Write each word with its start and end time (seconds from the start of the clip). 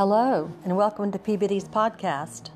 Hello, 0.00 0.50
and 0.64 0.78
welcome 0.78 1.12
to 1.12 1.18
Peabody's 1.18 1.68
podcast. 1.68 2.48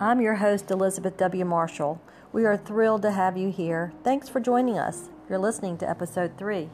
I'm 0.00 0.20
your 0.20 0.34
host, 0.34 0.72
Elizabeth 0.72 1.16
W. 1.18 1.44
Marshall. 1.44 2.02
We 2.32 2.44
are 2.46 2.56
thrilled 2.56 3.02
to 3.02 3.12
have 3.12 3.36
you 3.36 3.52
here. 3.52 3.92
Thanks 4.02 4.28
for 4.28 4.40
joining 4.40 4.76
us. 4.76 5.08
You're 5.28 5.38
listening 5.38 5.78
to 5.78 5.88
episode 5.88 6.36
three. 6.36 6.68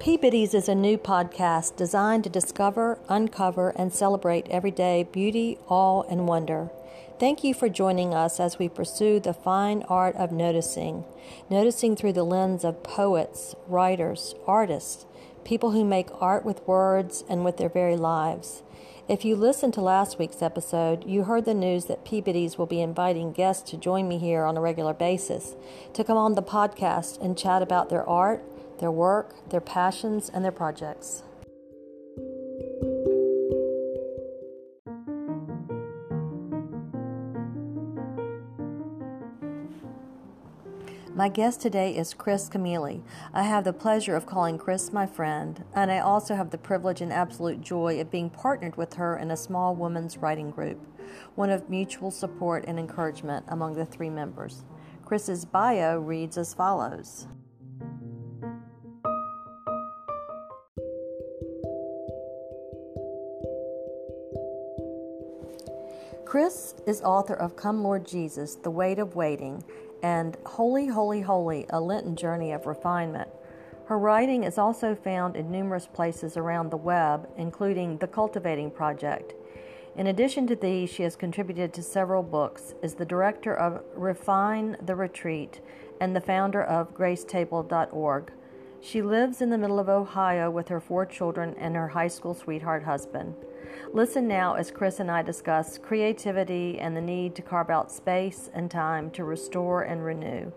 Peabody's 0.00 0.54
is 0.54 0.68
a 0.68 0.76
new 0.76 0.96
podcast 0.96 1.74
designed 1.74 2.22
to 2.22 2.30
discover, 2.30 3.00
uncover, 3.08 3.70
and 3.70 3.92
celebrate 3.92 4.46
everyday 4.48 5.02
beauty, 5.02 5.58
awe, 5.66 6.02
and 6.08 6.28
wonder. 6.28 6.70
Thank 7.18 7.42
you 7.42 7.52
for 7.52 7.68
joining 7.68 8.14
us 8.14 8.38
as 8.38 8.60
we 8.60 8.68
pursue 8.68 9.18
the 9.18 9.34
fine 9.34 9.82
art 9.88 10.14
of 10.14 10.30
noticing, 10.30 11.04
noticing 11.50 11.96
through 11.96 12.12
the 12.12 12.22
lens 12.22 12.62
of 12.62 12.84
poets, 12.84 13.56
writers, 13.66 14.36
artists, 14.46 15.04
people 15.44 15.72
who 15.72 15.84
make 15.84 16.10
art 16.22 16.44
with 16.44 16.62
words 16.62 17.24
and 17.28 17.44
with 17.44 17.56
their 17.56 17.68
very 17.68 17.96
lives. 17.96 18.62
If 19.08 19.24
you 19.24 19.34
listened 19.34 19.74
to 19.74 19.80
last 19.80 20.16
week's 20.16 20.42
episode, 20.42 21.08
you 21.08 21.24
heard 21.24 21.44
the 21.44 21.54
news 21.54 21.86
that 21.86 22.04
Peabody's 22.04 22.56
will 22.56 22.66
be 22.66 22.80
inviting 22.80 23.32
guests 23.32 23.68
to 23.70 23.76
join 23.76 24.06
me 24.06 24.18
here 24.18 24.44
on 24.44 24.56
a 24.56 24.60
regular 24.60 24.94
basis 24.94 25.56
to 25.94 26.04
come 26.04 26.16
on 26.16 26.34
the 26.34 26.42
podcast 26.42 27.20
and 27.20 27.36
chat 27.36 27.62
about 27.62 27.88
their 27.88 28.08
art 28.08 28.44
their 28.78 28.90
work, 28.90 29.48
their 29.50 29.60
passions, 29.60 30.28
and 30.28 30.44
their 30.44 30.52
projects. 30.52 31.22
My 41.18 41.28
guest 41.28 41.60
today 41.60 41.96
is 41.96 42.14
Kris 42.14 42.48
Camealy. 42.48 43.02
I 43.34 43.42
have 43.42 43.64
the 43.64 43.72
pleasure 43.72 44.14
of 44.14 44.24
calling 44.24 44.56
Kris 44.56 44.92
my 44.92 45.04
friend, 45.04 45.64
and 45.74 45.90
I 45.90 45.98
also 45.98 46.36
have 46.36 46.50
the 46.50 46.58
privilege 46.58 47.00
and 47.00 47.12
absolute 47.12 47.60
joy 47.60 48.00
of 48.00 48.08
being 48.08 48.30
partnered 48.30 48.76
with 48.76 48.94
her 48.94 49.16
in 49.18 49.32
a 49.32 49.36
small 49.36 49.74
women's 49.74 50.18
writing 50.18 50.52
group, 50.52 50.78
one 51.34 51.50
of 51.50 51.68
mutual 51.68 52.12
support 52.12 52.64
and 52.68 52.78
encouragement 52.78 53.44
among 53.48 53.74
the 53.74 53.84
three 53.84 54.10
members. 54.10 54.62
Kris's 55.04 55.44
bio 55.44 55.98
reads 55.98 56.38
as 56.38 56.54
follows 56.54 57.26
Kris 66.28 66.74
is 66.86 67.00
author 67.00 67.32
of 67.32 67.56
Come 67.56 67.82
Lord 67.82 68.06
Jesus, 68.06 68.56
The 68.56 68.70
Weight 68.70 68.98
of 68.98 69.16
Waiting, 69.16 69.64
and 70.02 70.36
Holy, 70.44 70.86
Holy, 70.86 71.22
Holy, 71.22 71.64
A 71.70 71.80
Lenten 71.80 72.16
Journey 72.16 72.52
of 72.52 72.66
Refinement. 72.66 73.30
Her 73.86 73.98
writing 73.98 74.44
is 74.44 74.58
also 74.58 74.94
found 74.94 75.36
in 75.36 75.50
numerous 75.50 75.86
places 75.86 76.36
around 76.36 76.70
the 76.70 76.76
web, 76.76 77.26
including 77.38 77.96
The 77.96 78.08
Cultivating 78.08 78.70
Project. 78.70 79.32
In 79.96 80.08
addition 80.08 80.46
to 80.48 80.54
these, 80.54 80.90
she 80.90 81.02
has 81.02 81.16
contributed 81.16 81.72
to 81.72 81.82
several 81.82 82.22
books, 82.22 82.74
is 82.82 82.92
the 82.92 83.06
director 83.06 83.54
of 83.54 83.82
Refine 83.94 84.76
the 84.84 84.96
Retreat, 84.96 85.62
and 85.98 86.14
the 86.14 86.20
founder 86.20 86.62
of 86.62 86.94
gracetable.org. 86.94 88.32
She 88.82 89.00
lives 89.00 89.40
in 89.40 89.48
the 89.48 89.56
middle 89.56 89.78
of 89.78 89.88
Ohio 89.88 90.50
with 90.50 90.68
her 90.68 90.78
four 90.78 91.06
children 91.06 91.54
and 91.56 91.74
her 91.74 91.88
high 91.88 92.08
school 92.08 92.34
sweetheart 92.34 92.84
husband. 92.84 93.34
Listen 93.92 94.28
now 94.28 94.54
as 94.54 94.70
Kris 94.70 95.00
and 95.00 95.10
I 95.10 95.22
discuss 95.22 95.78
creativity 95.78 96.78
and 96.78 96.96
the 96.96 97.00
need 97.00 97.34
to 97.36 97.42
carve 97.42 97.70
out 97.70 97.90
space 97.90 98.50
and 98.52 98.70
time 98.70 99.10
to 99.12 99.24
restore 99.24 99.82
and 99.82 100.04
renew. 100.04 100.52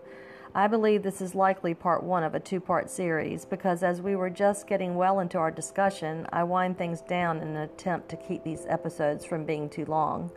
I 0.54 0.66
believe 0.66 1.02
this 1.02 1.22
is 1.22 1.34
likely 1.34 1.72
part 1.72 2.02
one 2.02 2.22
of 2.24 2.34
a 2.34 2.40
two 2.40 2.60
part 2.60 2.90
series 2.90 3.46
because 3.46 3.82
as 3.82 4.02
we 4.02 4.16
were 4.16 4.28
just 4.28 4.66
getting 4.66 4.96
well 4.96 5.20
into 5.20 5.38
our 5.38 5.50
discussion, 5.50 6.26
I 6.30 6.44
wind 6.44 6.76
things 6.76 7.00
down 7.00 7.38
in 7.38 7.48
an 7.48 7.56
attempt 7.56 8.10
to 8.10 8.16
keep 8.16 8.44
these 8.44 8.66
episodes 8.68 9.24
from 9.24 9.46
being 9.46 9.70
too 9.70 9.86
long. 9.86 10.30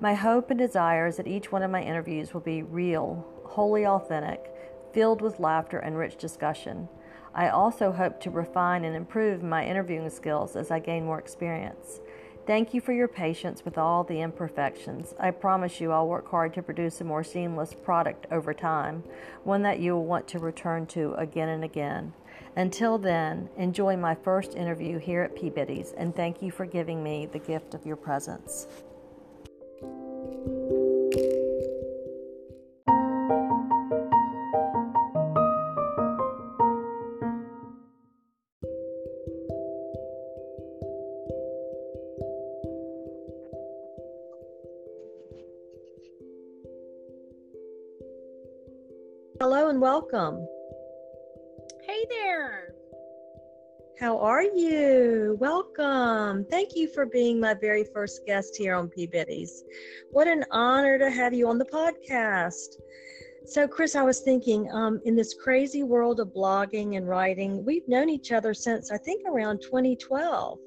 My 0.00 0.14
hope 0.14 0.50
and 0.50 0.58
desire 0.58 1.06
is 1.06 1.18
that 1.18 1.28
each 1.28 1.52
one 1.52 1.62
of 1.62 1.70
my 1.70 1.82
interviews 1.82 2.34
will 2.34 2.40
be 2.40 2.62
real, 2.64 3.24
wholly 3.44 3.86
authentic, 3.86 4.52
filled 4.92 5.22
with 5.22 5.38
laughter 5.38 5.78
and 5.78 5.96
rich 5.96 6.16
discussion. 6.16 6.88
I 7.32 7.48
also 7.48 7.92
hope 7.92 8.20
to 8.20 8.30
refine 8.30 8.84
and 8.84 8.94
improve 8.96 9.42
my 9.42 9.64
interviewing 9.64 10.10
skills 10.10 10.56
as 10.56 10.70
I 10.70 10.80
gain 10.80 11.04
more 11.04 11.18
experience. 11.18 12.00
Thank 12.46 12.74
you 12.74 12.82
for 12.82 12.92
your 12.92 13.08
patience 13.08 13.64
with 13.64 13.78
all 13.78 14.04
the 14.04 14.20
imperfections. 14.20 15.14
I 15.18 15.30
promise 15.30 15.80
you 15.80 15.92
I'll 15.92 16.06
work 16.06 16.30
hard 16.30 16.52
to 16.54 16.62
produce 16.62 17.00
a 17.00 17.04
more 17.04 17.24
seamless 17.24 17.72
product 17.72 18.26
over 18.30 18.52
time, 18.52 19.02
one 19.44 19.62
that 19.62 19.80
you 19.80 19.94
will 19.94 20.04
want 20.04 20.28
to 20.28 20.38
return 20.38 20.84
to 20.88 21.14
again 21.14 21.48
and 21.48 21.64
again. 21.64 22.12
Until 22.54 22.98
then, 22.98 23.48
enjoy 23.56 23.96
my 23.96 24.14
first 24.14 24.56
interview 24.56 24.98
here 24.98 25.22
at 25.22 25.34
Peabody's 25.34 25.92
and 25.92 26.14
thank 26.14 26.42
you 26.42 26.50
for 26.50 26.66
giving 26.66 27.02
me 27.02 27.24
the 27.24 27.38
gift 27.38 27.72
of 27.72 27.86
your 27.86 27.96
presence. 27.96 28.66
Welcome. 50.14 50.46
Hey 51.82 52.06
there. 52.08 52.72
How 53.98 54.16
are 54.20 54.44
you? 54.44 55.36
Welcome. 55.40 56.46
Thank 56.52 56.76
you 56.76 56.86
for 56.86 57.04
being 57.04 57.40
my 57.40 57.54
very 57.54 57.82
first 57.92 58.24
guest 58.24 58.54
here 58.56 58.76
on 58.76 58.88
Peabody's. 58.88 59.64
What 60.12 60.28
an 60.28 60.44
honor 60.52 61.00
to 61.00 61.10
have 61.10 61.34
you 61.34 61.48
on 61.48 61.58
the 61.58 61.64
podcast. 61.64 62.76
So, 63.46 63.66
Kris, 63.66 63.96
I 63.96 64.02
was 64.02 64.20
thinking 64.20 64.70
um, 64.70 65.00
in 65.04 65.16
this 65.16 65.34
crazy 65.34 65.82
world 65.82 66.20
of 66.20 66.28
blogging 66.28 66.96
and 66.96 67.08
writing, 67.08 67.64
we've 67.64 67.88
known 67.88 68.08
each 68.08 68.30
other 68.30 68.54
since 68.54 68.92
I 68.92 68.98
think 68.98 69.22
around 69.26 69.62
2012. 69.62 70.60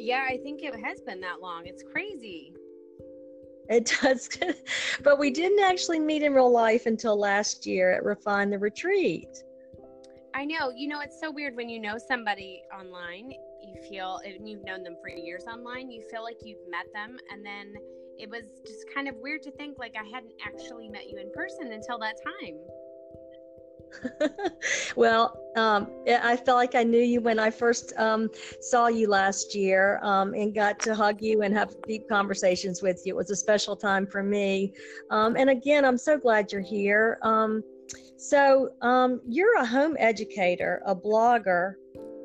Yeah, 0.00 0.26
I 0.28 0.38
think 0.38 0.64
it 0.64 0.74
has 0.84 1.00
been 1.00 1.20
that 1.20 1.40
long. 1.40 1.66
It's 1.66 1.84
crazy. 1.92 2.55
It 3.68 3.92
does. 4.00 4.28
but 5.02 5.18
we 5.18 5.30
didn't 5.30 5.60
actually 5.60 5.98
meet 5.98 6.22
in 6.22 6.32
real 6.34 6.50
life 6.50 6.86
until 6.86 7.18
last 7.18 7.66
year 7.66 7.92
at 7.92 8.04
Refine 8.04 8.50
the 8.50 8.58
Retreat. 8.58 9.44
I 10.34 10.44
know. 10.44 10.70
You 10.70 10.88
know, 10.88 11.00
it's 11.00 11.18
so 11.18 11.30
weird 11.30 11.56
when 11.56 11.68
you 11.68 11.80
know 11.80 11.96
somebody 11.96 12.62
online, 12.78 13.32
you 13.62 13.82
feel, 13.88 14.20
and 14.24 14.48
you've 14.48 14.64
known 14.64 14.82
them 14.82 14.96
for 15.00 15.08
years 15.08 15.44
online, 15.44 15.90
you 15.90 16.02
feel 16.10 16.22
like 16.22 16.36
you've 16.44 16.68
met 16.70 16.86
them. 16.92 17.16
And 17.32 17.44
then 17.44 17.74
it 18.18 18.28
was 18.28 18.44
just 18.66 18.84
kind 18.94 19.08
of 19.08 19.16
weird 19.16 19.42
to 19.42 19.50
think 19.52 19.78
like 19.78 19.94
I 19.98 20.04
hadn't 20.04 20.34
actually 20.44 20.88
met 20.88 21.08
you 21.08 21.18
in 21.18 21.32
person 21.32 21.72
until 21.72 21.98
that 22.00 22.16
time. 22.22 22.58
well, 24.96 25.38
um, 25.56 25.88
I 26.06 26.36
felt 26.36 26.56
like 26.56 26.74
I 26.74 26.82
knew 26.82 27.00
you 27.00 27.20
when 27.20 27.38
I 27.38 27.50
first 27.50 27.92
um, 27.96 28.28
saw 28.60 28.88
you 28.88 29.08
last 29.08 29.54
year 29.54 30.00
um, 30.02 30.34
and 30.34 30.54
got 30.54 30.78
to 30.80 30.94
hug 30.94 31.22
you 31.22 31.42
and 31.42 31.54
have 31.54 31.74
deep 31.86 32.08
conversations 32.08 32.82
with 32.82 33.00
you. 33.04 33.14
It 33.14 33.16
was 33.16 33.30
a 33.30 33.36
special 33.36 33.76
time 33.76 34.06
for 34.06 34.22
me. 34.22 34.72
Um, 35.10 35.36
and 35.36 35.50
again, 35.50 35.84
I'm 35.84 35.98
so 35.98 36.18
glad 36.18 36.52
you're 36.52 36.60
here. 36.60 37.18
Um, 37.22 37.62
so, 38.18 38.70
um, 38.82 39.20
you're 39.26 39.56
a 39.58 39.66
home 39.66 39.96
educator, 39.98 40.82
a 40.86 40.94
blogger, 40.94 41.74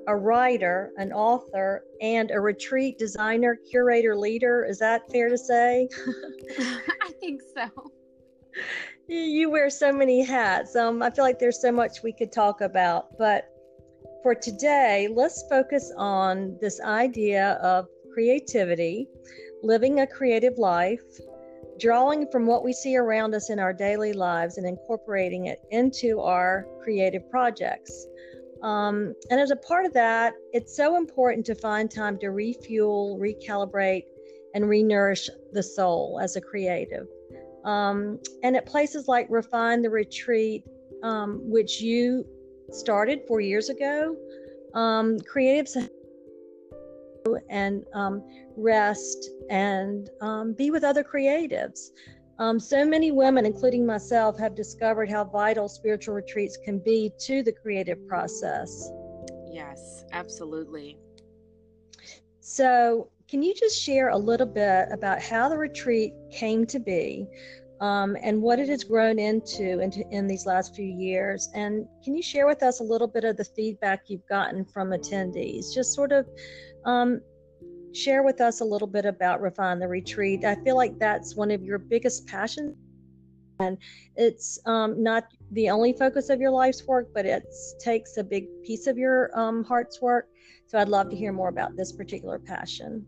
a 0.07 0.15
writer, 0.15 0.91
an 0.97 1.12
author, 1.12 1.83
and 2.01 2.31
a 2.31 2.39
retreat 2.39 2.97
designer, 2.97 3.57
curator, 3.69 4.15
leader. 4.15 4.65
Is 4.65 4.79
that 4.79 5.09
fair 5.12 5.29
to 5.29 5.38
say? 5.38 5.88
I 6.59 7.12
think 7.19 7.41
so 7.56 7.91
you 9.07 9.50
wear 9.50 9.69
so 9.69 9.92
many 9.92 10.24
hats. 10.24 10.75
Um, 10.75 11.01
I 11.01 11.09
feel 11.09 11.24
like 11.24 11.39
there's 11.39 11.62
so 11.62 11.71
much 11.71 12.03
we 12.03 12.13
could 12.13 12.31
talk 12.31 12.62
about. 12.62 13.18
But 13.18 13.50
for 14.24 14.36
today, 14.36 15.09
let's 15.13 15.44
focus 15.50 15.92
on 15.98 16.57
this 16.62 16.80
idea 16.81 17.53
of 17.62 17.88
creativity, 18.13 19.07
living 19.63 20.00
a 20.00 20.07
creative 20.07 20.57
life, 20.57 21.01
drawing 21.80 22.27
from 22.31 22.45
what 22.45 22.63
we 22.63 22.74
see 22.74 22.95
around 22.95 23.33
us 23.33 23.50
in 23.50 23.59
our 23.59 23.74
daily 23.74 24.13
lives 24.13 24.57
and 24.57 24.68
incorporating 24.68 25.48
it 25.48 25.59
into 25.71 26.19
our 26.19 26.68
creative 26.83 27.30
projects. 27.30 28.07
Um, 28.62 29.15
and 29.31 29.39
as 29.39 29.50
a 29.50 29.56
part 29.56 29.86
of 29.86 29.94
that, 29.94 30.33
it's 30.53 30.75
so 30.75 30.95
important 30.95 31.45
to 31.48 31.56
find 31.56 31.89
time 31.89 32.19
to 32.19 32.30
refuel, 32.30 33.18
recalibrate, 33.19 34.03
and 34.53 34.65
renourish 34.65 35.30
the 35.53 35.63
soul 35.63 36.19
as 36.21 36.36
a 36.36 36.42
creative. 36.42 37.07
Um, 37.63 38.19
and 38.43 38.55
at 38.55 38.65
places 38.65 39.07
like 39.07 39.27
Refine 39.29 39.81
the 39.81 39.89
Retreat, 39.89 40.63
um, 41.03 41.39
which 41.43 41.81
you 41.81 42.25
started 42.71 43.21
four 43.27 43.41
years 43.41 43.69
ago, 43.69 44.15
um, 44.73 45.17
creatives 45.19 45.89
and 47.49 47.85
um, 47.93 48.23
rest 48.55 49.29
and 49.49 50.09
um, 50.21 50.53
be 50.53 50.71
with 50.71 50.83
other 50.83 51.03
creatives. 51.03 51.89
Um, 52.39 52.59
so 52.59 52.83
many 52.83 53.11
women, 53.11 53.45
including 53.45 53.85
myself, 53.85 54.39
have 54.39 54.55
discovered 54.55 55.11
how 55.11 55.23
vital 55.25 55.69
spiritual 55.69 56.15
retreats 56.15 56.57
can 56.65 56.79
be 56.79 57.11
to 57.19 57.43
the 57.43 57.51
creative 57.51 58.07
process. 58.07 58.89
Yes, 59.51 60.05
absolutely. 60.11 60.97
So, 62.39 63.09
can 63.31 63.41
you 63.41 63.53
just 63.55 63.81
share 63.81 64.09
a 64.09 64.17
little 64.17 64.45
bit 64.45 64.89
about 64.91 65.21
how 65.21 65.47
the 65.47 65.57
retreat 65.57 66.13
came 66.29 66.65
to 66.65 66.79
be 66.79 67.25
um, 67.79 68.17
and 68.21 68.41
what 68.41 68.59
it 68.59 68.67
has 68.67 68.83
grown 68.83 69.17
into, 69.19 69.79
into 69.79 70.03
in 70.11 70.27
these 70.27 70.45
last 70.45 70.75
few 70.75 70.85
years? 70.85 71.49
And 71.55 71.87
can 72.03 72.13
you 72.13 72.21
share 72.21 72.45
with 72.45 72.61
us 72.61 72.81
a 72.81 72.83
little 72.83 73.07
bit 73.07 73.23
of 73.23 73.37
the 73.37 73.45
feedback 73.45 74.09
you've 74.09 74.27
gotten 74.27 74.65
from 74.65 74.89
attendees? 74.89 75.73
Just 75.73 75.93
sort 75.93 76.11
of 76.11 76.27
um, 76.83 77.21
share 77.93 78.21
with 78.21 78.41
us 78.41 78.59
a 78.59 78.65
little 78.65 78.87
bit 78.87 79.05
about 79.05 79.39
Refine 79.39 79.79
the 79.79 79.87
Retreat. 79.87 80.43
I 80.43 80.55
feel 80.55 80.75
like 80.75 80.99
that's 80.99 81.33
one 81.33 81.51
of 81.51 81.63
your 81.63 81.79
biggest 81.79 82.27
passions. 82.27 82.75
And 83.61 83.77
it's 84.17 84.59
um, 84.65 85.01
not 85.01 85.23
the 85.51 85.69
only 85.69 85.93
focus 85.93 86.29
of 86.29 86.41
your 86.41 86.51
life's 86.51 86.85
work, 86.85 87.07
but 87.13 87.25
it 87.25 87.45
takes 87.79 88.17
a 88.17 88.25
big 88.25 88.47
piece 88.65 88.87
of 88.87 88.97
your 88.97 89.31
um, 89.39 89.63
heart's 89.63 90.01
work. 90.01 90.27
So 90.67 90.77
I'd 90.77 90.89
love 90.89 91.09
to 91.11 91.15
hear 91.15 91.31
more 91.31 91.49
about 91.49 91.77
this 91.77 91.93
particular 91.93 92.37
passion. 92.37 93.05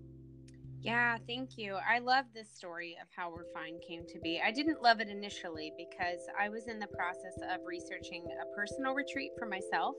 Yeah, 0.83 1.18
thank 1.27 1.57
you. 1.57 1.77
I 1.89 2.00
love 2.00 2.25
this 2.35 2.50
story 2.53 2.97
of 3.01 3.07
how 3.15 3.31
Refine 3.31 3.80
came 3.88 4.06
to 4.07 4.19
be. 4.19 4.41
I 4.45 4.51
didn't 4.51 4.81
love 4.81 5.00
it 5.00 5.07
initially 5.07 5.71
because 5.77 6.19
I 6.38 6.50
was 6.50 6.68
in 6.68 6.77
the 6.77 6.88
process 6.88 7.38
of 7.50 7.62
researching 7.65 8.25
a 8.41 8.56
personal 8.56 8.94
retreat 8.94 9.31
for 9.39 9.47
myself, 9.47 9.95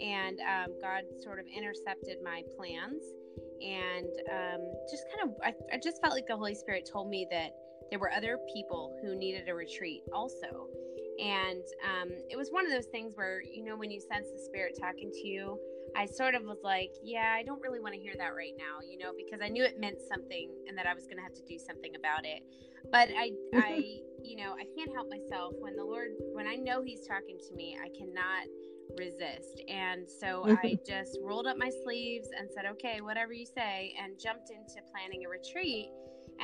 and 0.00 0.38
um, 0.40 0.76
God 0.82 1.04
sort 1.22 1.38
of 1.38 1.46
intercepted 1.46 2.18
my 2.22 2.42
plans 2.58 3.02
and 3.62 4.10
um, 4.30 4.60
just 4.90 5.04
kind 5.08 5.30
of 5.30 5.36
I, 5.42 5.54
I 5.74 5.78
just 5.82 6.00
felt 6.02 6.14
like 6.14 6.26
the 6.26 6.36
holy 6.36 6.54
spirit 6.54 6.88
told 6.90 7.08
me 7.08 7.26
that 7.30 7.52
there 7.90 7.98
were 7.98 8.10
other 8.10 8.38
people 8.52 8.98
who 9.02 9.16
needed 9.16 9.48
a 9.48 9.54
retreat 9.54 10.02
also 10.12 10.66
and 11.22 11.62
um, 11.86 12.08
it 12.30 12.36
was 12.36 12.48
one 12.50 12.66
of 12.66 12.72
those 12.72 12.86
things 12.86 13.12
where 13.14 13.42
you 13.42 13.64
know 13.64 13.76
when 13.76 13.90
you 13.90 14.00
sense 14.00 14.26
the 14.32 14.42
spirit 14.44 14.76
talking 14.80 15.10
to 15.10 15.26
you 15.26 15.58
i 15.96 16.06
sort 16.06 16.34
of 16.34 16.42
was 16.44 16.58
like 16.62 16.90
yeah 17.02 17.34
i 17.36 17.42
don't 17.42 17.60
really 17.60 17.80
want 17.80 17.94
to 17.94 18.00
hear 18.00 18.14
that 18.16 18.34
right 18.34 18.54
now 18.58 18.78
you 18.88 18.98
know 18.98 19.12
because 19.16 19.40
i 19.42 19.48
knew 19.48 19.64
it 19.64 19.78
meant 19.78 19.98
something 20.00 20.50
and 20.68 20.76
that 20.76 20.86
i 20.86 20.94
was 20.94 21.04
going 21.04 21.16
to 21.16 21.22
have 21.22 21.34
to 21.34 21.42
do 21.48 21.58
something 21.58 21.92
about 21.96 22.24
it 22.24 22.42
but 22.90 23.08
i 23.16 23.30
i 23.54 23.98
you 24.22 24.36
know 24.36 24.54
i 24.54 24.64
can't 24.76 24.92
help 24.94 25.08
myself 25.08 25.52
when 25.58 25.76
the 25.76 25.84
lord 25.84 26.10
when 26.32 26.46
i 26.46 26.54
know 26.54 26.82
he's 26.82 27.06
talking 27.06 27.38
to 27.38 27.54
me 27.54 27.76
i 27.82 27.88
cannot 27.96 28.46
resist. 28.98 29.62
And 29.68 30.08
so 30.08 30.44
I 30.46 30.78
just 30.86 31.18
rolled 31.22 31.46
up 31.46 31.56
my 31.56 31.70
sleeves 31.84 32.28
and 32.38 32.48
said, 32.54 32.64
okay, 32.72 33.00
whatever 33.00 33.32
you 33.32 33.46
say, 33.46 33.94
and 34.02 34.18
jumped 34.18 34.50
into 34.50 34.80
planning 34.92 35.24
a 35.26 35.28
retreat. 35.28 35.90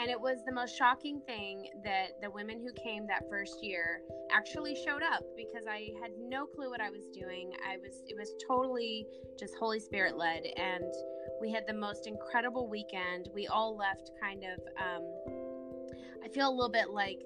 And 0.00 0.11
it 0.11 0.21
was 0.21 0.39
the 0.47 0.53
most 0.53 0.77
shocking 0.77 1.21
thing 1.27 1.71
that 1.83 2.21
the 2.23 2.31
women 2.31 2.61
who 2.61 2.73
came 2.81 3.06
that 3.09 3.25
first 3.29 3.65
year 3.65 4.00
actually 4.33 4.77
showed 4.77 5.03
up 5.03 5.25
because 5.37 5.67
I 5.69 5.89
had 6.00 6.12
no 6.21 6.47
clue 6.47 6.71
what 6.71 6.81
I 6.81 6.89
was 6.89 7.03
doing. 7.12 7.53
I 7.69 7.79
was, 7.79 8.03
it 8.06 8.17
was 8.17 8.33
totally 8.47 9.06
just 9.39 9.56
Holy 9.59 9.81
Spirit 9.81 10.17
led. 10.17 10.45
And 10.56 10.93
we 11.41 11.50
had 11.50 11.67
the 11.67 11.75
most 11.75 12.06
incredible 12.06 12.69
weekend. 12.69 13.29
We 13.35 13.49
all 13.49 13.77
left 13.77 14.12
kind 14.23 14.45
of, 14.45 14.61
um, 14.81 15.03
I 16.25 16.29
feel 16.29 16.49
a 16.49 16.55
little 16.55 16.71
bit 16.71 16.91
like 16.91 17.19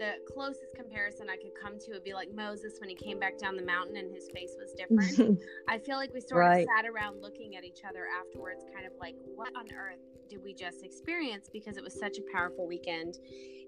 the 0.00 0.14
closest 0.32 0.74
comparison 0.74 1.28
I 1.28 1.36
could 1.36 1.52
come 1.62 1.78
to 1.78 1.92
would 1.92 2.02
be 2.02 2.14
like 2.14 2.34
Moses 2.34 2.80
when 2.80 2.88
he 2.88 2.94
came 2.94 3.20
back 3.20 3.36
down 3.38 3.54
the 3.54 3.62
mountain 3.62 3.98
and 3.98 4.10
his 4.12 4.30
face 4.32 4.56
was 4.58 4.72
different. 4.72 5.38
I 5.68 5.78
feel 5.78 5.96
like 5.96 6.14
we 6.14 6.22
sort 6.22 6.40
right. 6.40 6.62
of 6.62 6.68
sat 6.74 6.88
around 6.90 7.20
looking 7.20 7.54
at 7.56 7.64
each 7.64 7.80
other 7.86 8.06
afterwards, 8.18 8.64
kind 8.74 8.86
of 8.86 8.92
like, 8.98 9.14
what 9.36 9.54
on 9.54 9.66
earth 9.76 10.00
did 10.30 10.42
we 10.42 10.54
just 10.54 10.84
experience? 10.84 11.50
Because 11.52 11.76
it 11.76 11.84
was 11.84 11.92
such 11.92 12.16
a 12.16 12.22
powerful 12.34 12.66
weekend. 12.66 13.18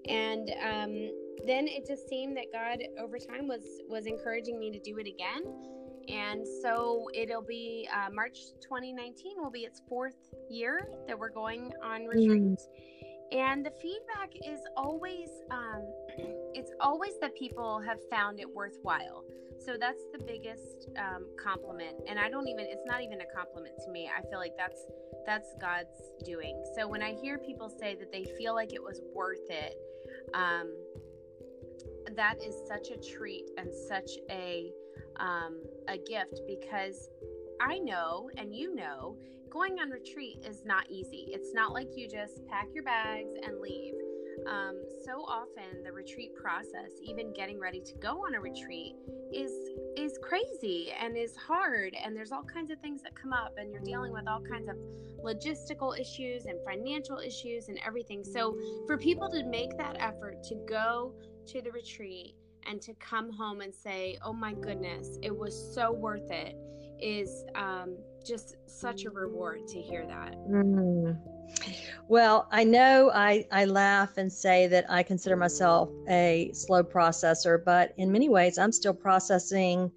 And 0.09 0.49
um, 0.63 1.11
then 1.45 1.67
it 1.67 1.85
just 1.85 2.09
seemed 2.09 2.35
that 2.37 2.47
God 2.51 2.79
over 2.99 3.19
time 3.19 3.47
was 3.47 3.63
was 3.87 4.07
encouraging 4.07 4.57
me 4.57 4.71
to 4.71 4.79
do 4.79 4.97
it 4.97 5.07
again. 5.07 5.43
And 6.09 6.45
so 6.63 7.07
it'll 7.13 7.43
be 7.43 7.87
uh, 7.93 8.09
March 8.11 8.39
2019 8.61 9.33
will 9.37 9.51
be 9.51 9.61
its 9.61 9.83
fourth 9.87 10.33
year 10.49 10.89
that 11.07 11.17
we're 11.17 11.29
going 11.29 11.71
on 11.83 12.01
mm. 12.01 12.07
retreats. 12.09 12.67
And 13.33 13.65
the 13.65 13.71
feedback 13.81 14.29
is 14.45 14.59
always 14.77 15.29
um, 15.49 15.81
it's 16.53 16.71
always 16.79 17.13
that 17.19 17.35
people 17.35 17.81
have 17.81 17.97
found 18.09 18.39
it 18.39 18.47
worthwhile. 18.53 19.23
So 19.65 19.75
that's 19.79 20.03
the 20.11 20.23
biggest 20.23 20.89
um, 20.97 21.25
compliment. 21.41 21.95
And 22.07 22.19
i 22.19 22.29
don't 22.29 22.47
even 22.47 22.65
it's 22.69 22.85
not 22.85 23.01
even 23.01 23.21
a 23.21 23.25
compliment 23.35 23.75
to 23.85 23.91
me. 23.91 24.09
I 24.15 24.21
feel 24.29 24.39
like 24.39 24.53
that's 24.57 24.81
that's 25.25 25.55
god's 25.59 26.11
doing. 26.23 26.63
So 26.77 26.87
when 26.87 27.01
i 27.01 27.13
hear 27.13 27.37
people 27.39 27.69
say 27.69 27.95
that 27.95 28.11
they 28.11 28.25
feel 28.37 28.53
like 28.53 28.73
it 28.73 28.81
was 28.81 29.01
worth 29.15 29.49
it 29.49 29.75
um, 30.33 30.73
that 32.15 32.35
is 32.43 32.55
such 32.67 32.89
a 32.91 32.97
treat 32.97 33.45
and 33.57 33.69
such 33.89 34.11
a 34.29 34.71
um, 35.19 35.61
a 35.87 35.97
gift 35.97 36.41
because 36.47 37.09
I 37.61 37.79
know 37.79 38.29
and 38.37 38.53
you 38.53 38.75
know 38.75 39.17
going 39.53 39.79
on 39.79 39.91
retreat 39.91 40.39
is 40.43 40.65
not 40.65 40.89
easy. 40.89 41.27
It's 41.29 41.53
not 41.53 41.73
like 41.73 41.89
you 41.95 42.09
just 42.09 42.45
pack 42.47 42.69
your 42.73 42.83
bags 42.83 43.35
and 43.45 43.61
leave. 43.61 43.93
Um, 44.47 44.81
so 45.05 45.21
often 45.21 45.83
the 45.83 45.91
retreat 45.91 46.33
process, 46.33 46.89
even 47.03 47.31
getting 47.33 47.59
ready 47.59 47.79
to 47.79 47.93
go 48.01 48.25
on 48.25 48.33
a 48.33 48.41
retreat, 48.41 48.95
is 49.31 49.51
is 49.95 50.17
crazy 50.23 50.91
and 50.99 51.15
is 51.15 51.35
hard. 51.35 51.95
And 52.03 52.15
there's 52.15 52.31
all 52.31 52.43
kinds 52.43 52.71
of 52.71 52.79
things 52.79 53.03
that 53.03 53.15
come 53.15 53.31
up, 53.31 53.53
and 53.57 53.71
you're 53.71 53.83
dealing 53.83 54.11
with 54.11 54.27
all 54.27 54.41
kinds 54.41 54.69
of 54.69 54.75
logistical 55.23 55.97
issues 55.97 56.45
and 56.45 56.57
financial 56.65 57.19
issues 57.19 57.69
and 57.69 57.79
everything. 57.85 58.23
So 58.23 58.57
for 58.87 58.97
people 58.97 59.29
to 59.29 59.45
make 59.45 59.77
that 59.77 59.97
effort 59.99 60.41
to 60.45 60.55
go 60.67 61.13
to 61.47 61.61
the 61.61 61.71
retreat 61.71 62.33
and 62.65 62.81
to 62.81 62.95
come 62.95 63.31
home 63.31 63.61
and 63.61 63.73
say, 63.73 64.17
"Oh 64.23 64.33
my 64.33 64.53
goodness, 64.55 65.19
it 65.21 65.35
was 65.37 65.53
so 65.75 65.91
worth 65.91 66.31
it," 66.31 66.55
is 66.99 67.45
um, 67.53 67.97
just 68.25 68.55
such 68.67 69.05
a 69.05 69.09
reward 69.09 69.67
to 69.67 69.81
hear 69.81 70.05
that. 70.07 70.35
Mm. 70.49 71.17
Well, 72.07 72.47
I 72.51 72.63
know 72.63 73.11
I, 73.13 73.45
I 73.51 73.65
laugh 73.65 74.17
and 74.17 74.31
say 74.31 74.67
that 74.67 74.85
I 74.89 75.03
consider 75.03 75.35
myself 75.35 75.89
a 76.09 76.51
slow 76.53 76.83
processor, 76.83 77.63
but 77.63 77.93
in 77.97 78.11
many 78.11 78.29
ways, 78.29 78.57
I'm 78.57 78.71
still 78.71 78.93
processing 78.93 79.91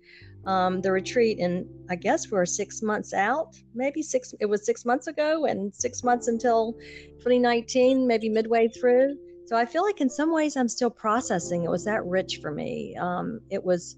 um, 0.47 0.81
the 0.81 0.93
retreat. 0.93 1.41
And 1.41 1.67
I 1.91 1.97
guess 1.97 2.31
we're 2.31 2.47
six 2.47 2.83
months 2.83 3.13
out, 3.13 3.57
maybe 3.75 4.03
six, 4.03 4.35
it 4.41 4.47
was 4.47 4.65
six 4.65 4.85
months 4.85 5.07
ago, 5.07 5.47
and 5.47 5.75
six 5.75 6.05
months 6.05 6.29
until 6.29 6.75
2019, 7.19 8.07
maybe 8.07 8.29
midway 8.29 8.69
through. 8.69 9.17
So 9.47 9.57
I 9.57 9.65
feel 9.65 9.83
like 9.83 10.01
in 10.01 10.11
some 10.11 10.33
ways 10.33 10.57
I'm 10.57 10.69
still 10.69 10.91
processing. 10.91 11.65
It 11.65 11.71
was 11.71 11.85
that 11.85 12.05
rich 12.05 12.41
for 12.43 12.51
me. 12.51 12.97
Um, 12.97 13.41
it 13.51 13.63
was 13.63 13.97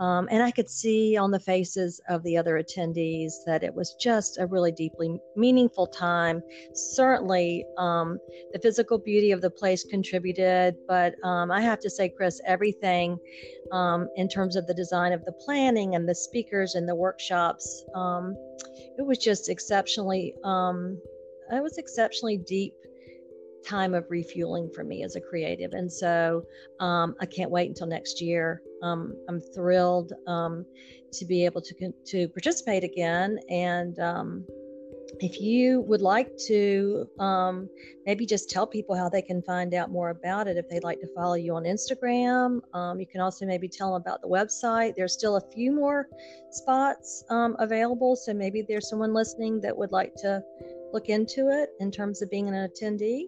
um, 0.00 0.28
and 0.30 0.42
I 0.42 0.50
could 0.50 0.68
see 0.70 1.16
on 1.16 1.30
the 1.30 1.38
faces 1.38 2.00
of 2.08 2.22
the 2.22 2.36
other 2.36 2.60
attendees 2.60 3.32
that 3.44 3.62
it 3.62 3.74
was 3.74 3.94
just 4.00 4.38
a 4.38 4.46
really 4.46 4.72
deeply 4.72 5.20
meaningful 5.36 5.86
time. 5.86 6.42
Certainly, 6.72 7.66
um, 7.76 8.18
the 8.52 8.58
physical 8.58 8.98
beauty 8.98 9.30
of 9.30 9.42
the 9.42 9.50
place 9.50 9.84
contributed, 9.84 10.74
but 10.88 11.14
um, 11.22 11.50
I 11.50 11.60
have 11.60 11.80
to 11.80 11.90
say, 11.90 12.08
Kris, 12.08 12.40
everything 12.46 13.18
um, 13.72 14.08
in 14.16 14.26
terms 14.26 14.56
of 14.56 14.66
the 14.66 14.74
design 14.74 15.12
of 15.12 15.22
the 15.26 15.32
planning 15.32 15.94
and 15.94 16.08
the 16.08 16.14
speakers 16.14 16.74
and 16.74 16.88
the 16.88 16.94
workshops, 16.94 17.84
um, 17.94 18.34
it 18.96 19.06
was 19.06 19.18
just 19.18 19.50
exceptionally. 19.50 20.34
Um, 20.44 20.98
it 21.52 21.62
was 21.62 21.78
exceptionally 21.78 22.38
deep 22.38 22.72
time 23.66 23.92
of 23.92 24.06
refueling 24.08 24.70
for 24.74 24.84
me 24.84 25.02
as 25.02 25.16
a 25.16 25.20
creative. 25.20 25.72
And 25.72 25.92
so 25.92 26.42
um, 26.78 27.14
I 27.20 27.26
can't 27.26 27.50
wait 27.50 27.68
until 27.68 27.86
next 27.86 28.20
year. 28.20 28.62
Um, 28.82 29.14
I'm 29.28 29.40
thrilled 29.40 30.12
um, 30.26 30.64
to 31.12 31.24
be 31.24 31.44
able 31.44 31.60
to 31.62 31.92
to 32.06 32.28
participate 32.28 32.84
again. 32.84 33.38
And 33.48 33.98
um, 33.98 34.44
if 35.18 35.40
you 35.40 35.80
would 35.82 36.02
like 36.02 36.36
to 36.46 37.08
um, 37.18 37.68
maybe 38.06 38.24
just 38.24 38.48
tell 38.48 38.66
people 38.66 38.94
how 38.94 39.08
they 39.08 39.22
can 39.22 39.42
find 39.42 39.74
out 39.74 39.90
more 39.90 40.10
about 40.10 40.46
it, 40.46 40.56
if 40.56 40.68
they'd 40.68 40.84
like 40.84 41.00
to 41.00 41.08
follow 41.14 41.34
you 41.34 41.54
on 41.56 41.64
Instagram, 41.64 42.60
um, 42.74 43.00
you 43.00 43.06
can 43.06 43.20
also 43.20 43.44
maybe 43.44 43.68
tell 43.68 43.92
them 43.92 44.00
about 44.00 44.22
the 44.22 44.28
website. 44.28 44.94
There's 44.96 45.12
still 45.12 45.36
a 45.36 45.50
few 45.52 45.72
more 45.72 46.08
spots 46.50 47.24
available. 47.30 48.16
So 48.16 48.32
maybe 48.32 48.62
there's 48.62 48.88
someone 48.88 49.12
listening 49.12 49.60
that 49.62 49.76
would 49.76 49.92
like 49.92 50.14
to 50.16 50.42
look 50.92 51.08
into 51.08 51.48
it 51.48 51.70
in 51.80 51.90
terms 51.90 52.22
of 52.22 52.30
being 52.30 52.48
an 52.48 52.54
attendee. 52.54 53.24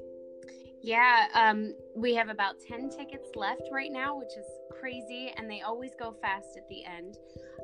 Yeah, 0.82 1.26
um, 1.34 1.74
we 1.94 2.14
have 2.16 2.28
about 2.28 2.56
10 2.58 2.90
tickets 2.90 3.28
left 3.36 3.62
right 3.70 3.92
now, 3.92 4.18
which 4.18 4.36
is 4.36 4.46
crazy, 4.70 5.32
and 5.36 5.48
they 5.48 5.60
always 5.60 5.92
go 5.96 6.12
fast 6.20 6.56
at 6.56 6.68
the 6.68 6.84
end. 6.84 7.18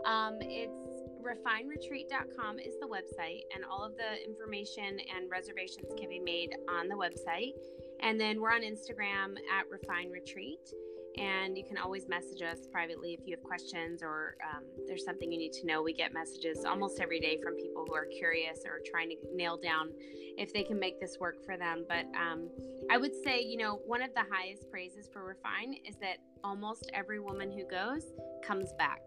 Um, 0.06 0.38
it's 0.40 1.02
refineretreat.com 1.20 2.60
is 2.60 2.74
the 2.80 2.86
website, 2.86 3.42
and 3.54 3.64
all 3.68 3.84
of 3.84 3.96
the 3.96 4.24
information 4.24 5.00
and 5.16 5.28
reservations 5.28 5.88
can 5.98 6.08
be 6.08 6.20
made 6.20 6.54
on 6.68 6.86
the 6.86 6.94
website. 6.94 7.54
And 8.00 8.20
then 8.20 8.40
we're 8.40 8.52
on 8.52 8.62
Instagram 8.62 9.36
at 9.52 9.68
Refine 9.68 10.10
Retreat. 10.10 10.72
And 11.18 11.56
you 11.56 11.64
can 11.64 11.78
always 11.78 12.08
message 12.08 12.42
us 12.42 12.66
privately 12.70 13.16
if 13.18 13.26
you 13.26 13.36
have 13.36 13.42
questions 13.42 14.02
or 14.02 14.36
um, 14.48 14.62
there's 14.86 15.04
something 15.04 15.32
you 15.32 15.38
need 15.38 15.52
to 15.52 15.66
know. 15.66 15.82
We 15.82 15.92
get 15.92 16.12
messages 16.12 16.64
almost 16.64 17.00
every 17.00 17.20
day 17.20 17.38
from 17.42 17.54
people 17.56 17.84
who 17.86 17.94
are 17.94 18.06
curious 18.06 18.60
or 18.64 18.80
trying 18.88 19.10
to 19.10 19.16
nail 19.34 19.56
down 19.56 19.90
if 20.36 20.52
they 20.52 20.62
can 20.62 20.78
make 20.78 21.00
this 21.00 21.16
work 21.18 21.44
for 21.44 21.56
them. 21.56 21.84
But 21.88 22.06
um, 22.16 22.48
I 22.90 22.96
would 22.96 23.12
say, 23.24 23.42
you 23.42 23.58
know, 23.58 23.80
one 23.86 24.02
of 24.02 24.14
the 24.14 24.22
highest 24.30 24.70
praises 24.70 25.08
for 25.12 25.24
Refine 25.24 25.74
is 25.84 25.96
that 25.96 26.18
almost 26.44 26.90
every 26.94 27.20
woman 27.20 27.50
who 27.50 27.64
goes 27.68 28.04
comes 28.46 28.72
back. 28.78 29.00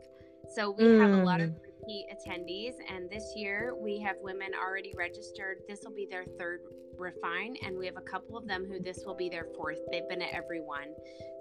So 0.53 0.71
we 0.71 0.83
mm. 0.83 1.01
have 1.01 1.11
a 1.11 1.23
lot 1.23 1.41
of 1.41 1.49
mm. 1.49 1.55
repeat 1.63 2.07
attendees, 2.11 2.73
and 2.89 3.09
this 3.09 3.33
year 3.35 3.73
we 3.77 3.99
have 3.99 4.15
women 4.21 4.51
already 4.53 4.93
registered. 4.97 5.59
This 5.67 5.81
will 5.83 5.95
be 5.95 6.07
their 6.09 6.25
third 6.37 6.61
refine 6.97 7.55
and 7.65 7.77
we 7.77 7.85
have 7.85 7.97
a 7.97 8.01
couple 8.01 8.37
of 8.37 8.47
them 8.47 8.65
who 8.65 8.79
this 8.79 9.03
will 9.05 9.15
be 9.15 9.27
their 9.27 9.47
fourth 9.55 9.79
they've 9.91 10.07
been 10.07 10.21
at 10.21 10.33
every 10.33 10.61
one 10.61 10.93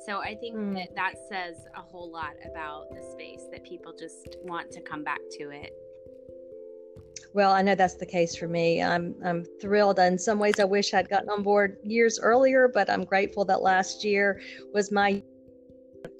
so 0.07 0.19
i 0.21 0.35
think 0.35 0.57
mm. 0.57 0.75
that 0.75 0.89
that 0.97 1.15
says 1.29 1.57
a 1.77 1.81
whole 1.81 2.11
lot 2.11 2.33
about 2.51 2.89
the 2.91 3.03
space 3.13 3.43
that 3.53 3.63
people 3.65 3.93
just 3.97 4.37
want 4.43 4.71
to 4.71 4.81
come 4.81 5.05
back 5.05 5.21
to 5.31 5.51
it 5.51 5.73
well, 7.33 7.53
I 7.53 7.63
know 7.63 7.77
that's 7.77 7.95
the 7.95 8.07
case 8.07 8.35
for 8.35 8.49
me. 8.49 8.83
I'm 8.83 9.15
I'm 9.25 9.45
thrilled. 9.61 10.01
In 10.01 10.19
some 10.19 10.41
ways, 10.41 10.59
I 10.59 10.65
wish 10.65 10.95
I'd 10.95 11.09
gotten 11.09 11.29
on 11.29 11.45
board 11.45 11.77
years 11.85 12.19
earlier, 12.19 12.67
but 12.67 12.91
I'm 12.91 13.05
grateful 13.05 13.45
that 13.45 13.63
last 13.63 14.05
year 14.05 14.41
was 14.73 14.91
my 14.91 15.23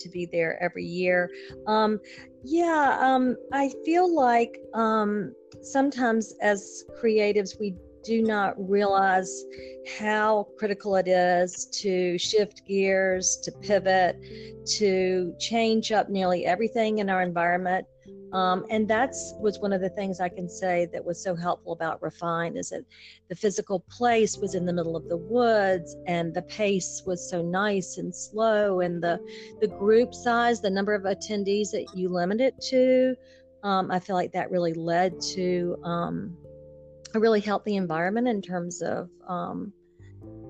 to 0.01 0.09
be 0.09 0.27
there 0.27 0.63
every 0.63 0.85
year. 0.85 1.31
Um, 1.67 2.01
yeah, 2.45 2.99
um, 3.01 3.37
I 3.53 3.71
feel 3.85 4.15
like 4.15 4.59
um, 4.75 5.35
sometimes 5.63 6.35
as 6.41 6.85
creatives, 7.03 7.59
we 7.61 7.77
do 8.03 8.23
not 8.23 8.55
realize 8.57 9.45
how 9.99 10.49
critical 10.59 10.97
it 10.97 11.07
is 11.07 11.67
to 11.67 12.17
shift 12.19 12.63
gears, 12.67 13.37
to 13.43 13.53
pivot, 13.53 14.17
to 14.79 15.35
change 15.39 15.93
up 15.93 16.09
nearly 16.09 16.47
everything 16.47 16.99
in 16.99 17.11
our 17.11 17.23
environment. 17.23 17.87
Um, 18.33 18.65
and 18.71 18.87
that's 18.87 19.35
was 19.39 19.59
one 19.59 19.73
of 19.73 19.81
the 19.81 19.89
things 19.91 20.21
I 20.21 20.29
can 20.29 20.49
say 20.49 20.87
that 20.93 21.05
was 21.05 21.23
so 21.23 21.35
helpful 21.35 21.73
about 21.73 22.01
Refine 22.01 22.57
is 22.57 22.71
that 22.71 22.85
the 23.29 23.35
physical 23.35 23.81
place 23.91 24.39
was 24.39 24.55
in 24.55 24.65
the 24.65 24.73
middle 24.73 24.97
of 24.97 25.09
the 25.09 25.17
woods, 25.17 25.97
and 26.07 26.33
the 26.33 26.43
pace 26.43 27.03
was 27.07 27.29
so 27.29 27.43
nice 27.43 27.99
and 27.99 28.15
slow, 28.15 28.81
and 28.81 29.03
the 29.03 29.19
the 29.61 29.69
group 29.69 30.15
size, 30.15 30.61
the 30.61 30.71
number 30.71 30.95
of 30.95 31.03
attendees 31.03 31.71
that 31.73 31.87
you 31.95 32.09
limited 32.09 32.55
to, 32.69 33.17
um, 33.63 33.91
I 33.91 33.99
feel 33.99 34.17
like 34.17 34.33
that 34.33 34.51
really 34.51 34.75
led 34.75 35.21
to 35.35 35.77
um, 35.85 36.37
a 37.15 37.21
really 37.21 37.41
healthy 37.41 37.77
environment 37.77 38.29
in 38.29 38.41
terms 38.41 38.81
of 38.83 39.11
um, 39.29 39.73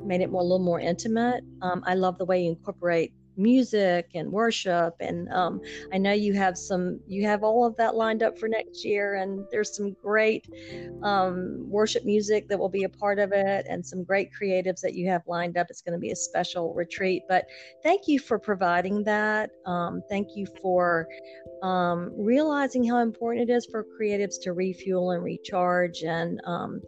made 0.04 0.20
it 0.20 0.30
more 0.30 0.42
a 0.42 0.44
little 0.44 0.58
more 0.64 0.80
intimate. 0.80 1.44
Um, 1.62 1.82
I 1.86 1.94
love 1.94 2.18
the 2.18 2.24
way 2.24 2.42
you 2.42 2.50
incorporate 2.50 3.12
music 3.36 4.10
and 4.14 4.30
worship 4.30 4.94
and 5.00 5.28
um, 5.32 5.60
i 5.92 5.98
know 5.98 6.12
you 6.12 6.32
have 6.32 6.56
some 6.56 7.00
you 7.06 7.24
have 7.24 7.42
all 7.42 7.64
of 7.66 7.76
that 7.76 7.94
lined 7.94 8.22
up 8.22 8.38
for 8.38 8.48
next 8.48 8.84
year 8.84 9.14
and 9.14 9.44
there's 9.50 9.76
some 9.76 9.94
great 10.02 10.46
um, 11.02 11.64
worship 11.68 12.04
music 12.04 12.48
that 12.48 12.58
will 12.58 12.68
be 12.68 12.84
a 12.84 12.88
part 12.88 13.18
of 13.18 13.32
it 13.32 13.66
and 13.68 13.84
some 13.84 14.04
great 14.04 14.30
creatives 14.38 14.80
that 14.80 14.94
you 14.94 15.08
have 15.08 15.22
lined 15.26 15.56
up. 15.56 15.68
It's 15.70 15.80
going 15.80 15.94
to 15.94 15.98
be 15.98 16.10
a 16.10 16.16
special 16.16 16.74
retreat 16.74 17.22
but 17.28 17.46
thank 17.82 18.06
you 18.06 18.18
for 18.18 18.38
providing 18.38 19.04
that. 19.04 19.50
Um, 19.66 20.02
thank 20.08 20.28
you 20.34 20.46
for 20.62 21.06
um, 21.62 22.12
realizing 22.16 22.84
how 22.84 22.98
important 22.98 23.48
it 23.48 23.52
is 23.52 23.66
for 23.66 23.84
creatives 24.00 24.34
to 24.42 24.52
refuel 24.52 25.12
and 25.12 25.22
recharge 25.22 26.02
and 26.02 26.40
um, 26.44 26.80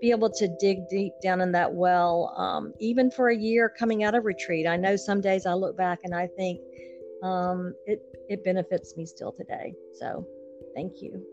be 0.00 0.10
able 0.10 0.30
to 0.30 0.48
dig 0.60 0.88
deep 0.88 1.12
down 1.22 1.40
in 1.40 1.52
that 1.52 1.72
well, 1.72 2.34
um, 2.36 2.72
even 2.78 3.10
for 3.10 3.28
a 3.28 3.36
year 3.36 3.68
coming 3.68 4.04
out 4.04 4.14
of 4.14 4.24
retreat. 4.24 4.66
I 4.66 4.76
know 4.76 4.96
some 4.96 5.20
days 5.20 5.46
I 5.46 5.54
look 5.54 5.76
back 5.76 6.00
and 6.04 6.14
I 6.14 6.26
think 6.26 6.60
um, 7.22 7.74
it 7.86 8.00
it 8.28 8.44
benefits 8.44 8.96
me 8.96 9.06
still 9.06 9.32
today. 9.32 9.74
So, 9.98 10.26
thank 10.74 11.02
you. 11.02 11.24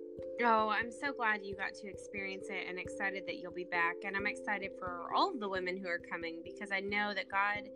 Oh, 0.44 0.70
I'm 0.70 0.92
so 0.92 1.14
glad 1.14 1.42
you 1.46 1.56
got 1.56 1.74
to 1.76 1.88
experience 1.88 2.48
it 2.50 2.68
and 2.68 2.78
excited 2.78 3.24
that 3.28 3.38
you'll 3.38 3.54
be 3.54 3.68
back. 3.72 3.96
And 4.04 4.18
I'm 4.18 4.28
excited 4.28 4.72
for 4.78 5.08
all 5.16 5.32
of 5.32 5.40
the 5.40 5.48
women 5.48 5.78
who 5.78 5.88
are 5.88 6.00
coming 6.00 6.42
because 6.44 6.72
I 6.74 6.82
know 6.82 7.14
that 7.14 7.30
God 7.30 7.70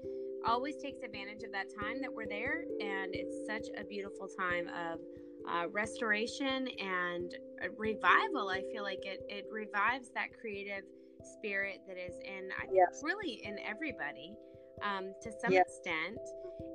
always 0.46 0.75
takes 0.75 1.01
advantage 1.01 1.43
of 1.43 1.53
that 1.53 1.67
time 1.79 2.01
that 2.01 2.13
we're 2.13 2.27
there. 2.27 2.65
And 2.81 3.15
it's 3.15 3.48
such 3.48 3.67
a 3.77 3.86
beautiful 3.86 4.27
time 4.27 4.67
of 4.67 5.00
uh, 5.51 5.67
restoration 5.69 6.67
and 6.79 7.35
revival. 7.77 8.49
I 8.49 8.63
feel 8.71 8.83
like 8.83 9.03
it, 9.03 9.21
it 9.29 9.45
revives 9.51 10.09
that 10.15 10.27
creative 10.39 10.83
spirit 11.37 11.81
that 11.87 11.97
is 11.97 12.15
in, 12.23 12.49
I 12.57 12.65
yes. 12.71 13.01
really 13.03 13.41
in 13.43 13.57
everybody 13.59 14.33
um, 14.83 15.13
to 15.21 15.31
some 15.41 15.51
yes. 15.51 15.65
extent. 15.67 16.19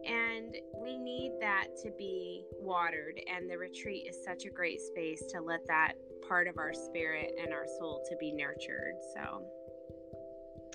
And 0.07 0.55
we 0.83 0.99
need 0.99 1.33
that 1.41 1.69
to 1.83 1.91
be 1.97 2.45
watered. 2.61 3.21
And 3.33 3.51
the 3.51 3.57
retreat 3.57 4.07
is 4.09 4.23
such 4.25 4.45
a 4.45 4.51
great 4.51 4.81
space 4.81 5.23
to 5.33 5.41
let 5.41 5.67
that 5.69 5.95
part 6.29 6.47
of 6.49 6.59
our 6.59 6.73
spirit 6.73 7.33
and 7.43 7.53
our 7.53 7.67
soul 7.79 8.05
to 8.09 8.17
be 8.17 8.33
nurtured. 8.33 8.95
So 9.15 9.45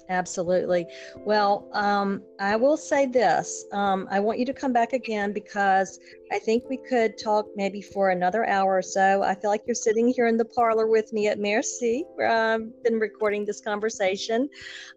Absolutely. 0.07 0.85
Well, 1.17 1.67
um, 1.73 2.23
I 2.39 2.55
will 2.55 2.77
say 2.77 3.05
this. 3.05 3.65
Um, 3.71 4.07
I 4.09 4.19
want 4.19 4.39
you 4.39 4.45
to 4.45 4.53
come 4.53 4.73
back 4.73 4.93
again 4.93 5.33
because 5.33 5.99
I 6.31 6.39
think 6.39 6.63
we 6.69 6.77
could 6.77 7.17
talk 7.17 7.47
maybe 7.55 7.81
for 7.81 8.09
another 8.09 8.45
hour 8.45 8.77
or 8.77 8.81
so. 8.81 9.23
I 9.23 9.35
feel 9.35 9.49
like 9.49 9.63
you're 9.67 9.75
sitting 9.75 10.07
here 10.07 10.27
in 10.27 10.37
the 10.37 10.45
parlor 10.45 10.87
with 10.87 11.11
me 11.11 11.27
at 11.27 11.39
Merci, 11.39 12.05
where 12.15 12.27
I've 12.27 12.83
been 12.83 12.99
recording 12.99 13.45
this 13.45 13.61
conversation. 13.61 14.49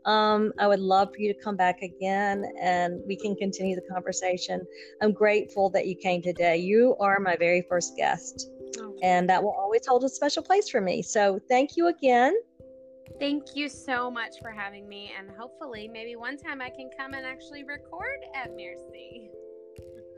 Um, 0.05 0.53
I 0.59 0.67
would 0.67 0.81
love 0.81 1.09
for 1.15 1.21
you 1.21 1.33
to 1.33 1.41
come 1.41 1.57
back 1.57 1.83
again 1.83 2.45
and 2.61 3.01
we 3.07 3.17
can 3.17 3.35
continue 3.37 3.77
the 3.77 3.87
conversation. 3.93 4.61
I'm 5.01 5.13
grateful 5.13 5.71
that 5.71 5.87
you 5.87 5.95
came 5.95 6.23
today. 6.23 6.57
You 6.57 6.97
are 7.01 7.19
my 7.21 7.37
very 7.37 7.63
first 7.69 7.97
guest, 7.97 8.51
oh. 8.79 8.97
and 9.03 9.29
that 9.29 9.43
will 9.43 9.55
always 9.59 9.87
hold 9.87 10.05
a 10.05 10.09
special 10.09 10.43
place 10.43 10.69
for 10.69 10.81
me. 10.81 11.03
So 11.03 11.41
thank 11.49 11.77
you 11.77 11.89
again. 11.89 12.35
Thank 13.23 13.55
you 13.55 13.69
so 13.69 14.11
much 14.11 14.41
for 14.41 14.51
having 14.51 14.89
me. 14.89 15.13
And 15.17 15.31
hopefully, 15.31 15.87
maybe 15.87 16.17
one 16.17 16.37
time 16.37 16.61
I 16.61 16.71
can 16.71 16.91
come 16.99 17.15
and 17.15 17.25
actually 17.25 17.63
record 17.63 18.19
at 18.35 18.51
Merci. 18.57 19.31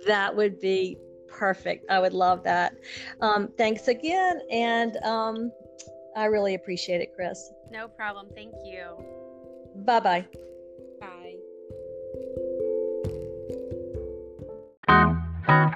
That 0.06 0.34
would 0.34 0.58
be 0.58 0.96
perfect. 1.28 1.84
I 1.90 1.99
would 1.99 2.14
love 2.14 2.42
that. 2.44 2.75
Um, 3.20 3.52
thanks 3.58 3.88
again. 3.88 4.40
And 4.50 4.96
um, 5.04 5.52
I 6.16 6.25
really 6.25 6.54
appreciate 6.54 7.02
it, 7.02 7.14
Kris. 7.14 7.52
No 7.70 7.88
problem. 7.88 8.28
Thank 8.34 8.54
you. 8.64 8.96
Bye 9.84 10.00
bye 10.00 10.26
bye. 14.88 15.75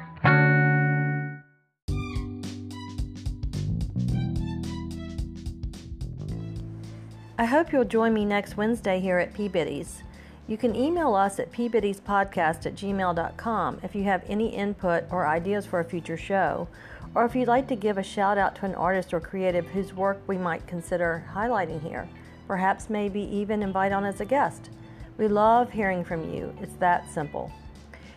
I 7.40 7.44
hope 7.44 7.72
you'll 7.72 7.84
join 7.84 8.14
me 8.14 8.24
next 8.24 8.56
Wednesday 8.56 8.98
here 8.98 9.20
at 9.20 9.32
Peabody's. 9.32 10.02
You 10.48 10.56
can 10.56 10.74
email 10.74 11.14
us 11.14 11.38
at 11.38 11.52
peabodiespodcast 11.52 12.66
at 12.66 12.74
gmail.com 12.74 13.78
if 13.84 13.94
you 13.94 14.02
have 14.02 14.24
any 14.26 14.48
input 14.48 15.04
or 15.12 15.24
ideas 15.24 15.64
for 15.64 15.78
a 15.78 15.84
future 15.84 16.16
show, 16.16 16.66
or 17.14 17.24
if 17.24 17.36
you'd 17.36 17.46
like 17.46 17.68
to 17.68 17.76
give 17.76 17.96
a 17.96 18.02
shout 18.02 18.38
out 18.38 18.56
to 18.56 18.64
an 18.64 18.74
artist 18.74 19.14
or 19.14 19.20
creative 19.20 19.68
whose 19.68 19.94
work 19.94 20.20
we 20.26 20.36
might 20.36 20.66
consider 20.66 21.24
highlighting 21.32 21.80
here, 21.80 22.08
perhaps 22.48 22.90
maybe 22.90 23.20
even 23.20 23.62
invite 23.62 23.92
on 23.92 24.04
as 24.04 24.20
a 24.20 24.24
guest. 24.24 24.70
We 25.16 25.28
love 25.28 25.70
hearing 25.70 26.02
from 26.02 26.34
you. 26.34 26.52
It's 26.60 26.74
that 26.80 27.08
simple. 27.08 27.52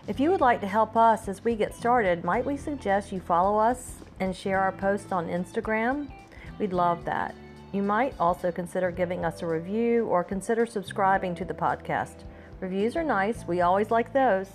If 0.08 0.20
you 0.20 0.32
would 0.32 0.42
like 0.42 0.62
to 0.62 0.68
help 0.68 0.98
us 0.98 1.28
as 1.28 1.44
we 1.44 1.54
get 1.54 1.76
started, 1.76 2.24
might 2.24 2.44
we 2.44 2.58
suggest 2.58 3.12
you 3.12 3.20
follow 3.20 3.60
us 3.60 3.98
and 4.20 4.36
share 4.36 4.60
our 4.60 4.72
posts 4.72 5.12
on 5.12 5.28
Instagram? 5.28 6.12
We'd 6.58 6.74
love 6.74 7.06
that. 7.06 7.36
You 7.74 7.82
might 7.82 8.14
also 8.20 8.52
consider 8.52 8.92
giving 8.92 9.24
us 9.24 9.42
a 9.42 9.48
review 9.48 10.06
or 10.08 10.26
consider 10.26 10.66
subscribing 10.66 11.36
to 11.36 11.46
the 11.46 11.54
podcast. 11.54 12.26
Reviews 12.60 12.98
are 12.98 13.04
nice, 13.04 13.48
we 13.48 13.62
always 13.62 13.90
like 13.90 14.12
those. 14.12 14.50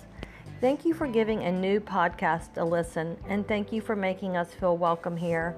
Thank 0.61 0.85
you 0.85 0.93
for 0.93 1.07
giving 1.07 1.41
a 1.41 1.51
new 1.51 1.79
podcast 1.79 2.57
a 2.57 2.63
listen, 2.63 3.17
and 3.27 3.47
thank 3.47 3.71
you 3.71 3.81
for 3.81 3.95
making 3.95 4.37
us 4.37 4.53
feel 4.53 4.77
welcome 4.77 5.17
here. 5.17 5.55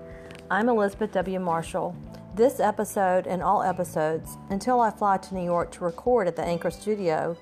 I'm 0.50 0.70
Elizabeth 0.70 1.12
W. 1.12 1.38
Marshall. 1.42 1.98
This 2.34 2.62
episode 2.62 3.28
and 3.28 3.44
all 3.44 3.62
episodes, 3.62 4.38
until 4.50 4.80
I 4.80 4.90
fly 4.90 5.18
to 5.18 5.36
New 5.36 5.44
York 5.44 5.70
to 5.74 5.84
record 5.84 6.30
at 6.30 6.38
the 6.38 6.46
Anchor 6.46 6.72
Studio, 6.72 7.36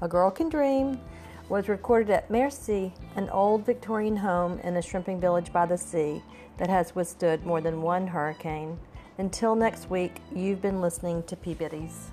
A 0.00 0.06
Girl 0.06 0.30
Can 0.30 0.48
Dream, 0.48 1.00
was 1.48 1.68
recorded 1.68 2.10
at 2.10 2.30
Merci, 2.30 2.94
an 3.16 3.28
old 3.30 3.66
Victorian 3.66 4.18
home 4.18 4.60
in 4.60 4.76
a 4.76 4.82
shrimping 4.82 5.20
village 5.20 5.52
by 5.52 5.66
the 5.66 5.76
sea 5.76 6.22
that 6.58 6.70
has 6.70 6.94
withstood 6.94 7.44
more 7.44 7.60
than 7.60 7.82
one 7.82 8.06
hurricane. 8.06 8.78
Until 9.18 9.54
next 9.54 9.88
week, 9.88 10.16
you've 10.34 10.60
been 10.60 10.80
listening 10.80 11.22
to 11.24 11.36
Peabody's. 11.36 12.10